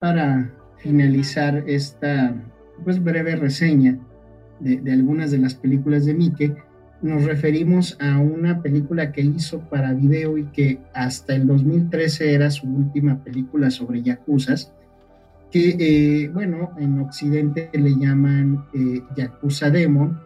para 0.00 0.50
finalizar 0.78 1.62
esta 1.66 2.34
pues, 2.84 3.04
breve 3.04 3.36
reseña 3.36 3.98
de, 4.58 4.80
algunas 4.90 5.30
de 5.30 5.38
las 5.38 5.54
películas 5.54 6.06
de 6.06 6.14
Mike, 6.14 6.56
nos 7.02 7.24
referimos 7.24 7.98
a 8.00 8.18
una 8.18 8.62
película 8.62 9.12
que 9.12 9.20
hizo 9.20 9.60
para 9.68 9.92
video 9.92 10.38
y 10.38 10.44
que 10.46 10.78
hasta 10.94 11.34
el 11.34 11.46
2013 11.46 12.32
era 12.32 12.50
su 12.50 12.66
última 12.66 13.22
película 13.22 13.70
sobre 13.70 14.02
yakuzas, 14.02 14.72
que, 15.50 15.76
eh, 15.78 16.28
bueno, 16.28 16.70
en 16.78 16.98
Occidente 17.00 17.68
le 17.72 17.90
llaman 17.90 18.64
eh, 18.72 19.02
Yakuza 19.16 19.68
Demon 19.68 20.18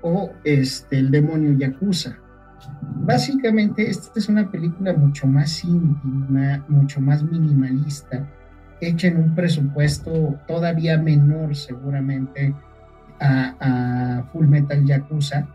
o 0.00 0.30
este, 0.44 0.98
el 0.98 1.10
demonio 1.10 1.52
Yakuza. 1.52 2.18
Básicamente, 3.04 3.90
esta 3.90 4.18
es 4.18 4.28
una 4.28 4.50
película 4.50 4.94
mucho 4.94 5.26
más 5.26 5.64
íntima, 5.64 6.64
mucho 6.68 7.00
más 7.00 7.22
minimalista, 7.22 8.26
hecha 8.88 9.08
en 9.08 9.18
un 9.18 9.34
presupuesto 9.34 10.38
todavía 10.46 10.98
menor 10.98 11.54
seguramente 11.54 12.54
a, 13.20 13.54
a 13.60 14.22
Full 14.32 14.46
Metal 14.46 14.84
Yakuza, 14.84 15.46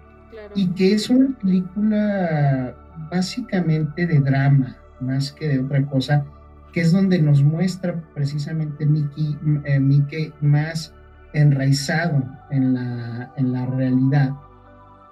y 0.55 0.67
que 0.67 0.93
es 0.93 1.09
una 1.09 1.37
película 1.39 2.75
básicamente 3.11 4.07
de 4.07 4.19
drama, 4.19 4.77
más 4.99 5.31
que 5.31 5.47
de 5.47 5.59
otra 5.59 5.85
cosa, 5.85 6.25
que 6.71 6.81
es 6.81 6.91
donde 6.91 7.21
nos 7.21 7.43
muestra 7.43 8.01
precisamente 8.13 8.85
Mickey, 8.85 9.37
eh, 9.65 10.31
más 10.41 10.93
enraizado 11.33 12.23
en 12.49 12.73
la, 12.73 13.33
en 13.35 13.51
la 13.51 13.65
realidad, 13.65 14.31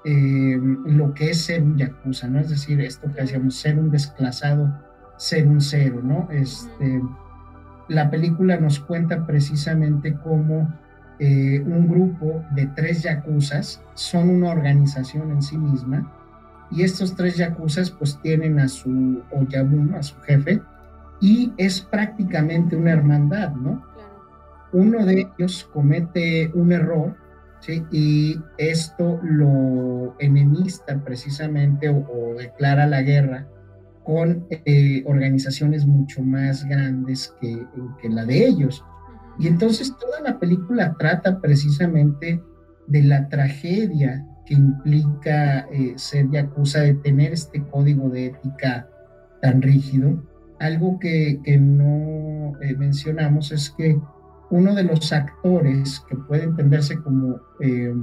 eh, 0.05 0.59
lo 0.85 1.13
que 1.13 1.31
es 1.31 1.41
ser 1.41 1.63
un 1.63 1.77
yakuza, 1.77 2.27
¿no? 2.27 2.39
Es 2.39 2.49
decir, 2.49 2.79
esto 2.81 3.11
que 3.11 3.21
hacíamos, 3.21 3.55
ser 3.55 3.79
un 3.79 3.89
desclasado, 3.89 4.73
ser 5.17 5.47
un 5.47 5.61
cero, 5.61 6.01
¿no? 6.03 6.27
Este, 6.31 7.01
la 7.87 8.09
película 8.09 8.57
nos 8.57 8.79
cuenta 8.79 9.25
precisamente 9.25 10.15
cómo 10.23 10.73
eh, 11.19 11.63
un 11.65 11.87
grupo 11.87 12.43
de 12.51 12.67
tres 12.75 13.03
yakuzas, 13.03 13.81
son 13.93 14.29
una 14.29 14.49
organización 14.49 15.31
en 15.31 15.41
sí 15.41 15.57
misma, 15.57 16.11
y 16.71 16.83
estos 16.83 17.15
tres 17.15 17.37
yakuzas 17.37 17.91
pues 17.91 18.19
tienen 18.21 18.59
a 18.59 18.67
su 18.67 19.21
Oyabun, 19.31 19.93
a 19.93 20.03
su 20.03 20.19
jefe, 20.21 20.61
y 21.21 21.53
es 21.57 21.79
prácticamente 21.81 22.75
una 22.75 22.91
hermandad, 22.91 23.51
¿no? 23.51 23.81
Uno 24.73 25.05
de 25.05 25.29
ellos 25.37 25.69
comete 25.71 26.51
un 26.53 26.73
error, 26.73 27.15
¿sí? 27.61 27.85
Y 27.91 28.41
esto 28.57 29.19
lo 29.23 30.15
enemista 30.19 30.97
precisamente 31.03 31.87
o, 31.89 32.35
declara 32.37 32.87
la 32.87 33.01
guerra 33.01 33.47
con 34.05 34.45
eh, 34.49 35.03
organizaciones 35.05 35.85
mucho 35.85 36.21
más 36.23 36.63
grandes 36.65 37.33
que, 37.41 37.65
que 38.01 38.09
la 38.09 38.25
de 38.25 38.45
ellos. 38.45 38.83
Y 39.37 39.47
entonces 39.47 39.93
toda 39.99 40.21
la 40.21 40.39
película 40.39 40.95
trata 40.97 41.41
precisamente 41.41 42.41
de 42.87 43.03
la 43.03 43.27
tragedia 43.27 44.25
que 44.45 44.53
implica 44.53 45.67
eh, 45.71 45.93
ser 45.97 46.29
yakuza, 46.29 46.81
de 46.81 46.93
tener 46.95 47.33
este 47.33 47.63
código 47.63 48.09
de 48.09 48.27
ética 48.27 48.87
tan 49.41 49.61
rígido. 49.61 50.23
Algo 50.59 50.99
que, 50.99 51.39
no 51.59 52.53
eh, 52.61 52.75
mencionamos 52.77 53.51
es 53.51 53.71
que 53.71 53.99
uno 54.51 54.75
de 54.75 54.83
los 54.83 55.11
actores 55.11 56.01
que 56.07 56.15
puede 56.15 56.43
entenderse 56.43 56.97
como 57.01 57.39
eh, 57.59 57.93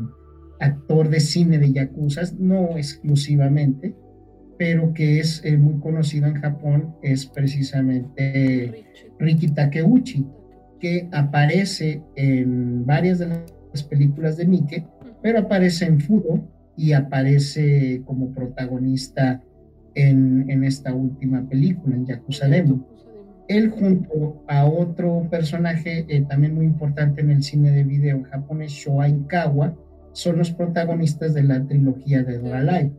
actor 0.60 1.08
de 1.08 1.20
cine 1.20 1.58
de 1.58 1.72
yakuza, 1.72 2.22
no 2.38 2.76
exclusivamente, 2.76 3.94
pero 4.58 4.92
que 4.92 5.20
es 5.20 5.42
muy 5.58 5.80
conocido 5.80 6.26
en 6.26 6.34
Japón, 6.34 6.94
es 7.02 7.26
precisamente 7.26 8.84
Riki 9.18 9.48
Takeuchi 9.48 10.26
que 10.82 11.08
aparece 11.12 12.02
en 12.16 12.84
varias 12.84 13.20
de 13.20 13.28
las 13.28 13.84
películas 13.84 14.36
de 14.36 14.46
Mike, 14.46 14.84
pero 15.22 15.38
aparece 15.38 15.84
en 15.84 16.00
Fudo 16.00 16.42
y 16.76 16.92
aparece 16.92 18.02
como 18.04 18.34
protagonista 18.34 19.40
en, 19.94 20.50
en 20.50 20.64
esta 20.64 20.92
última 20.92 21.48
película, 21.48 21.94
en 21.94 22.06
Yakuza 22.06 22.48
Demo. 22.48 22.84
Él 23.46 23.70
junto 23.70 24.42
a 24.48 24.66
otro 24.66 25.28
personaje 25.30 26.04
eh, 26.08 26.24
también 26.28 26.54
muy 26.54 26.64
importante 26.64 27.20
en 27.20 27.30
el 27.30 27.42
cine 27.44 27.70
de 27.70 27.84
video 27.84 28.22
japonés, 28.24 28.72
Shoai 28.72 29.26
Kawa, 29.28 29.76
son 30.12 30.38
los 30.38 30.50
protagonistas 30.50 31.32
de 31.34 31.44
la 31.44 31.64
trilogía 31.64 32.24
de 32.24 32.38
Doralai. 32.38 32.92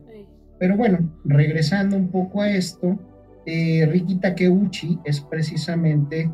Pero 0.58 0.76
bueno, 0.76 0.98
regresando 1.24 1.96
un 1.96 2.08
poco 2.08 2.42
a 2.42 2.50
esto, 2.50 2.98
eh, 3.46 3.86
Riki 3.86 4.16
Takeuchi 4.16 4.98
es 5.04 5.20
precisamente 5.20 6.30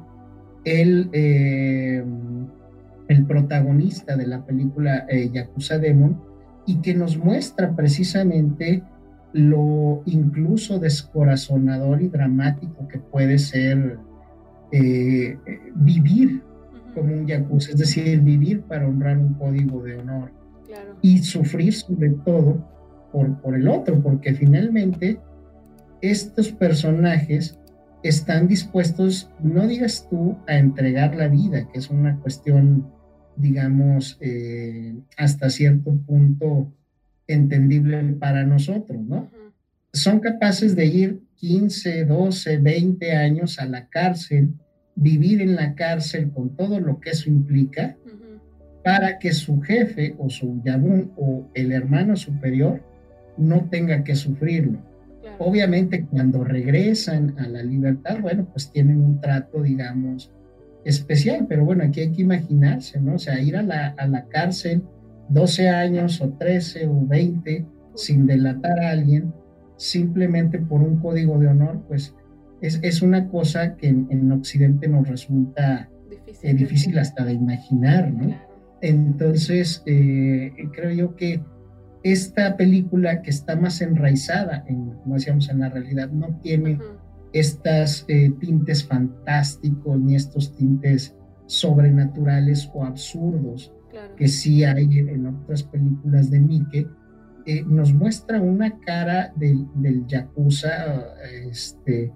el, 0.64 1.08
eh, 1.12 2.04
el 3.08 3.26
protagonista 3.26 4.16
de 4.16 4.26
la 4.26 4.44
película 4.44 5.06
eh, 5.08 5.30
Yakuza 5.32 5.78
Demon 5.78 6.20
y 6.66 6.76
que 6.80 6.94
nos 6.94 7.16
muestra 7.16 7.74
precisamente 7.74 8.82
lo 9.32 10.02
incluso 10.06 10.78
descorazonador 10.78 12.02
y 12.02 12.08
dramático 12.08 12.86
que 12.88 12.98
puede 12.98 13.38
ser 13.38 13.98
eh, 14.72 15.38
vivir 15.74 16.42
como 16.94 17.14
un 17.14 17.26
yakuza, 17.26 17.70
es 17.70 17.78
decir, 17.78 18.20
vivir 18.20 18.62
para 18.62 18.86
honrar 18.86 19.18
un 19.18 19.34
código 19.34 19.82
de 19.82 19.96
honor 19.96 20.32
y 21.02 21.18
sufrir 21.18 21.72
sobre 21.72 22.10
todo 22.10 22.64
por, 23.12 23.40
por 23.40 23.54
el 23.54 23.68
otro, 23.68 24.00
porque 24.02 24.34
finalmente 24.34 25.18
estos 26.00 26.52
personajes 26.52 27.58
están 28.02 28.48
dispuestos, 28.48 29.30
no 29.42 29.66
digas 29.66 30.06
tú, 30.08 30.36
a 30.46 30.56
entregar 30.56 31.14
la 31.14 31.28
vida, 31.28 31.68
que 31.70 31.78
es 31.78 31.90
una 31.90 32.18
cuestión, 32.20 32.90
digamos, 33.36 34.16
eh, 34.20 34.94
hasta 35.16 35.50
cierto 35.50 35.94
punto 36.06 36.72
entendible 37.26 38.02
para 38.14 38.44
nosotros, 38.44 39.00
¿no? 39.02 39.30
Son 39.92 40.20
capaces 40.20 40.74
de 40.76 40.86
ir 40.86 41.20
15, 41.36 42.04
12, 42.04 42.58
20 42.58 43.12
años 43.12 43.58
a 43.58 43.66
la 43.66 43.88
cárcel, 43.88 44.54
vivir 44.94 45.42
en 45.42 45.56
la 45.56 45.74
cárcel 45.74 46.30
con 46.30 46.56
todo 46.56 46.80
lo 46.80 47.00
que 47.00 47.10
eso 47.10 47.28
implica, 47.28 47.96
para 48.82 49.18
que 49.18 49.32
su 49.32 49.60
jefe 49.60 50.14
o 50.18 50.30
su 50.30 50.62
yabún 50.64 51.12
o 51.16 51.50
el 51.54 51.72
hermano 51.72 52.16
superior 52.16 52.82
no 53.40 53.68
tenga 53.70 54.04
que 54.04 54.14
sufrirlo. 54.14 54.78
Obviamente 55.38 56.04
cuando 56.04 56.44
regresan 56.44 57.34
a 57.38 57.48
la 57.48 57.62
libertad, 57.62 58.18
bueno, 58.20 58.46
pues 58.52 58.70
tienen 58.70 59.00
un 59.00 59.20
trato, 59.20 59.62
digamos, 59.62 60.30
especial, 60.84 61.46
pero 61.48 61.64
bueno, 61.64 61.84
aquí 61.84 62.00
hay 62.00 62.12
que 62.12 62.22
imaginarse, 62.22 63.00
¿no? 63.00 63.14
O 63.14 63.18
sea, 63.18 63.40
ir 63.40 63.56
a 63.56 63.62
la, 63.62 63.88
a 63.98 64.06
la 64.06 64.26
cárcel 64.26 64.82
12 65.30 65.68
años 65.68 66.20
o 66.20 66.30
13 66.30 66.88
o 66.88 67.06
20 67.06 67.66
sin 67.94 68.26
delatar 68.26 68.80
a 68.80 68.90
alguien, 68.90 69.32
simplemente 69.76 70.58
por 70.58 70.82
un 70.82 70.98
código 70.98 71.38
de 71.38 71.48
honor, 71.48 71.82
pues 71.88 72.14
es, 72.60 72.78
es 72.82 73.02
una 73.02 73.28
cosa 73.28 73.76
que 73.76 73.88
en, 73.88 74.32
Occidente 74.32 74.88
nos 74.88 75.08
resulta 75.08 75.88
difícil, 76.10 76.56
difícil, 76.56 76.98
hasta 76.98 77.24
de 77.24 77.32
imaginar, 77.32 78.12
¿no? 78.12 78.36
Entonces, 78.82 79.82
eh, 79.86 80.52
creo 80.72 80.90
yo 80.90 81.16
que 81.16 81.42
esta 82.02 82.56
película 82.56 83.22
que 83.22 83.30
está 83.30 83.56
más 83.56 83.80
enraizada 83.80 84.64
en, 84.66 84.92
como 85.02 85.14
decíamos, 85.14 85.48
en 85.48 85.60
la 85.60 85.68
realidad, 85.68 86.10
no 86.10 86.38
tiene 86.42 86.78
estas 87.32 88.04
eh, 88.08 88.32
tintes 88.40 88.84
fantásticos 88.84 90.00
ni 90.00 90.16
estos 90.16 90.56
tintes 90.56 91.14
sobrenaturales 91.46 92.70
o 92.74 92.84
absurdos 92.84 93.72
que 94.16 94.28
sí 94.28 94.64
hay 94.64 94.98
en 94.98 95.26
otras 95.26 95.62
películas 95.64 96.30
de 96.30 96.40
Mike, 96.40 96.86
eh, 97.46 97.64
nos 97.66 97.92
muestra 97.92 98.40
una 98.40 98.78
cara 98.80 99.32
del, 99.36 99.66
del 99.74 100.06
Yakuza 100.06 100.70
este, 101.50 102.12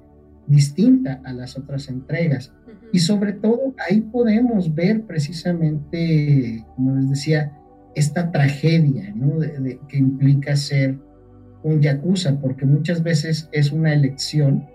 distinta 0.46 1.20
a 1.24 1.32
las 1.32 1.56
otras 1.56 1.88
entregas. 1.88 2.52
Y 2.92 3.00
sobre 3.00 3.32
todo 3.32 3.74
ahí 3.88 4.00
podemos 4.00 4.72
ver 4.72 5.04
precisamente, 5.04 6.64
como 6.76 6.94
les 6.94 7.10
decía, 7.10 7.52
esta 7.94 8.30
tragedia 8.30 9.12
¿no? 9.14 9.38
de, 9.38 9.78
que 9.88 9.98
implica 9.98 10.56
ser 10.56 10.98
un 11.62 11.80
yakuza, 11.80 12.40
porque 12.40 12.66
muchas 12.66 13.02
veces 13.02 13.48
es 13.52 13.72
una 13.72 13.92
elección, 13.92 14.66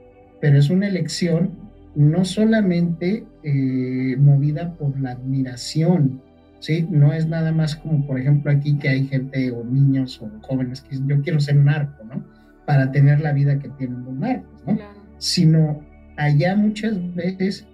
pero 0.42 0.58
es 0.58 0.70
una 0.70 0.88
elección 0.88 1.52
no 1.96 2.26
solamente 2.26 3.26
eh, 3.44 4.16
movida 4.18 4.74
por 4.76 5.00
la 5.00 5.12
admiración, 5.12 6.22
¿sí? 6.60 6.88
No 6.90 7.14
es 7.14 7.28
nada 7.28 7.52
más 7.52 7.76
como, 7.76 8.06
por 8.06 8.20
ejemplo, 8.20 8.52
aquí 8.52 8.78
que 8.78 8.90
hay 8.90 9.08
gente 9.08 9.52
o 9.52 9.64
niños 9.64 10.22
o 10.22 10.30
jóvenes 10.42 10.82
que 10.82 10.92
dicen, 10.92 11.08
yo 11.08 11.22
quiero 11.22 11.40
ser 11.40 11.56
narco, 11.56 12.04
¿no? 12.06 12.24
Para 12.66 12.92
tener 12.92 13.22
la 13.22 13.34
vida 13.34 13.60
que 13.60 13.70
tienen 13.70 14.04
los 14.04 14.14
narcos, 14.14 14.64
¿no? 14.66 14.78
Sino 15.18 15.82
allá 16.18 16.56
muchas 16.56 17.16
veces 17.16 17.66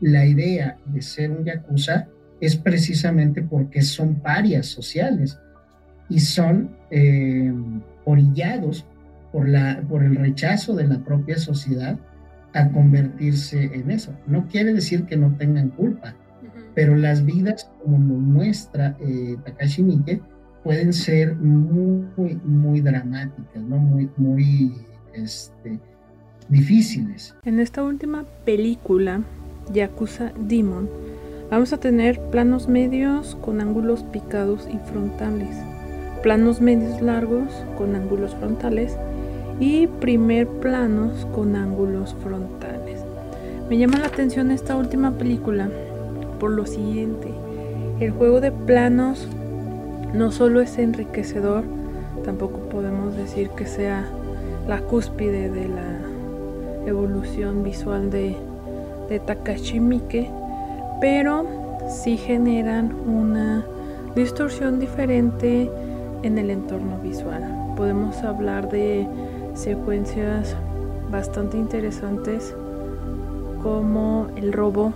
la 0.00 0.26
idea 0.26 0.78
de 0.86 1.02
ser 1.02 1.30
un 1.30 1.44
yakuza 1.44 2.08
es 2.46 2.56
precisamente 2.56 3.42
porque 3.42 3.82
son 3.82 4.16
parias 4.16 4.66
sociales 4.66 5.38
y 6.08 6.20
son 6.20 6.70
eh, 6.90 7.52
orillados 8.04 8.86
por, 9.32 9.48
la, 9.48 9.82
por 9.88 10.02
el 10.02 10.16
rechazo 10.16 10.74
de 10.74 10.86
la 10.86 10.98
propia 11.04 11.38
sociedad 11.38 11.98
a 12.54 12.70
convertirse 12.70 13.64
en 13.64 13.90
eso. 13.90 14.12
No 14.26 14.46
quiere 14.46 14.72
decir 14.72 15.04
que 15.04 15.16
no 15.16 15.36
tengan 15.36 15.70
culpa, 15.70 16.14
pero 16.74 16.96
las 16.96 17.24
vidas, 17.24 17.70
como 17.82 17.98
nos 17.98 18.18
muestra 18.18 18.96
eh, 19.00 19.36
Takashi 19.44 19.82
Miike, 19.82 20.22
pueden 20.62 20.92
ser 20.92 21.36
muy, 21.36 22.40
muy 22.44 22.80
dramáticas, 22.80 23.62
¿no? 23.62 23.78
Muy, 23.78 24.10
muy 24.16 24.72
este, 25.14 25.78
difíciles. 26.48 27.34
En 27.44 27.60
esta 27.60 27.82
última 27.82 28.24
película, 28.44 29.22
Yakuza 29.72 30.32
Demon, 30.48 30.88
vamos 31.50 31.72
a 31.72 31.78
tener 31.78 32.20
planos 32.20 32.68
medios 32.68 33.36
con 33.36 33.60
ángulos 33.60 34.02
picados 34.02 34.68
y 34.72 34.78
frontales, 34.90 35.56
planos 36.22 36.60
medios 36.60 37.00
largos 37.00 37.52
con 37.78 37.94
ángulos 37.94 38.34
frontales 38.34 38.96
y 39.60 39.86
primer 39.86 40.48
planos 40.48 41.26
con 41.34 41.56
ángulos 41.56 42.14
frontales. 42.22 43.04
Me 43.68 43.78
llama 43.78 43.98
la 43.98 44.06
atención 44.06 44.50
esta 44.50 44.76
última 44.76 45.12
película 45.12 45.68
por 46.38 46.50
lo 46.50 46.66
siguiente. 46.66 47.28
El 48.00 48.10
juego 48.10 48.40
de 48.40 48.52
planos 48.52 49.28
no 50.12 50.30
solo 50.32 50.60
es 50.60 50.78
enriquecedor, 50.78 51.64
tampoco 52.24 52.58
podemos 52.68 53.16
decir 53.16 53.50
que 53.50 53.66
sea 53.66 54.04
la 54.68 54.80
cúspide 54.80 55.50
de 55.50 55.68
la 55.68 56.00
evolución 56.86 57.62
visual 57.62 58.10
de, 58.10 58.36
de 59.08 59.20
Takashi 59.20 59.80
Miike, 59.80 60.30
pero 61.00 61.46
sí 61.88 62.16
generan 62.16 62.94
una 63.06 63.64
distorsión 64.14 64.78
diferente 64.80 65.70
en 66.22 66.38
el 66.38 66.50
entorno 66.50 66.98
visual. 66.98 67.74
Podemos 67.76 68.16
hablar 68.18 68.70
de 68.70 69.06
secuencias 69.54 70.56
bastante 71.10 71.56
interesantes 71.56 72.54
como 73.62 74.28
el 74.36 74.52
robo, 74.52 74.92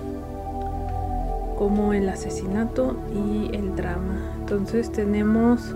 como 1.59 1.93
el 1.93 2.09
asesinato 2.09 2.97
y 3.13 3.55
el 3.55 3.77
drama. 3.77 4.33
Entonces 4.41 4.91
tenemos 4.91 5.75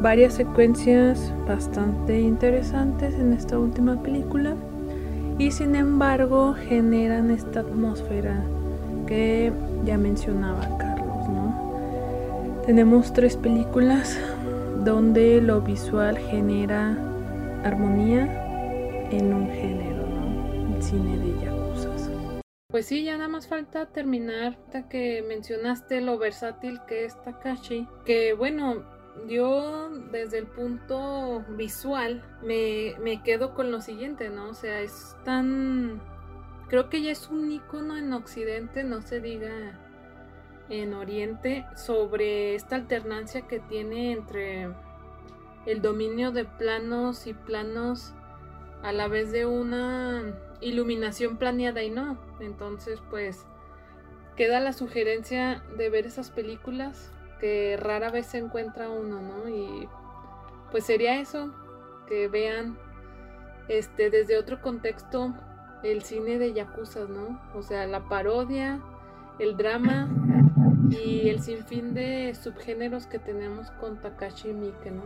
varias 0.00 0.34
secuencias 0.34 1.32
bastante 1.48 2.20
interesantes 2.20 3.14
en 3.14 3.32
esta 3.32 3.58
última 3.58 4.02
película 4.02 4.54
y 5.38 5.50
sin 5.50 5.74
embargo 5.74 6.54
generan 6.54 7.30
esta 7.30 7.60
atmósfera 7.60 8.42
que 9.06 9.52
ya 9.84 9.96
mencionaba 9.96 10.76
Carlos, 10.78 11.28
¿no? 11.28 12.62
Tenemos 12.66 13.12
tres 13.12 13.36
películas 13.36 14.18
donde 14.84 15.40
lo 15.40 15.60
visual 15.60 16.18
genera 16.18 16.96
armonía 17.64 18.24
en 19.10 19.32
un 19.32 19.48
género, 19.50 20.06
¿no? 20.06 20.76
El 20.76 20.82
cine 20.82 21.18
de 21.18 21.44
yakuza. 21.44 21.88
Pues 22.68 22.86
sí, 22.86 23.04
ya 23.04 23.16
nada 23.16 23.28
más 23.28 23.46
falta 23.46 23.86
terminar 23.86 24.58
hasta 24.66 24.88
que 24.88 25.24
mencionaste 25.26 26.00
lo 26.00 26.18
versátil 26.18 26.80
que 26.86 27.04
es 27.04 27.20
Takashi, 27.22 27.88
que 28.04 28.34
bueno, 28.34 28.82
yo 29.28 29.88
desde 30.10 30.38
el 30.38 30.46
punto 30.46 31.44
visual 31.56 32.22
me, 32.42 32.94
me 33.02 33.22
quedo 33.22 33.54
con 33.54 33.70
lo 33.70 33.80
siguiente, 33.80 34.28
¿no? 34.28 34.50
O 34.50 34.54
sea, 34.54 34.80
es 34.80 35.16
tan... 35.24 36.00
Creo 36.68 36.88
que 36.88 37.00
ya 37.00 37.12
es 37.12 37.28
un 37.28 37.50
icono 37.50 37.96
en 37.96 38.12
Occidente, 38.12 38.82
no 38.82 39.00
se 39.02 39.20
diga 39.20 39.78
en 40.68 40.94
Oriente, 40.94 41.64
sobre 41.76 42.56
esta 42.56 42.74
alternancia 42.74 43.42
que 43.42 43.60
tiene 43.60 44.12
entre 44.12 44.68
el 45.64 45.80
dominio 45.80 46.32
de 46.32 46.44
planos 46.44 47.26
y 47.28 47.34
planos 47.34 48.14
a 48.82 48.92
la 48.92 49.06
vez 49.06 49.30
de 49.30 49.46
una 49.46 50.34
iluminación 50.60 51.36
planeada 51.36 51.82
y 51.84 51.90
no. 51.90 52.18
Entonces, 52.40 53.00
pues 53.10 53.46
queda 54.36 54.58
la 54.58 54.72
sugerencia 54.72 55.62
de 55.76 55.88
ver 55.88 56.06
esas 56.06 56.30
películas 56.30 57.12
que 57.40 57.76
rara 57.76 58.10
vez 58.10 58.26
se 58.26 58.38
encuentra 58.38 58.90
uno, 58.90 59.22
¿no? 59.22 59.48
Y 59.48 59.88
pues 60.72 60.84
sería 60.84 61.20
eso, 61.20 61.54
que 62.08 62.28
vean 62.28 62.76
este 63.68 64.10
desde 64.10 64.38
otro 64.38 64.60
contexto 64.60 65.34
el 65.82 66.02
cine 66.02 66.38
de 66.38 66.52
yakuza, 66.52 67.04
¿no? 67.06 67.40
O 67.54 67.62
sea, 67.62 67.86
la 67.86 68.08
parodia, 68.08 68.80
el 69.38 69.56
drama 69.56 70.08
y 70.90 71.28
el 71.28 71.40
sinfín 71.40 71.94
de 71.94 72.34
subgéneros 72.34 73.06
que 73.06 73.18
tenemos 73.18 73.70
con 73.72 74.00
Takashi 74.00 74.52
Miike, 74.52 74.90
¿no? 74.90 75.04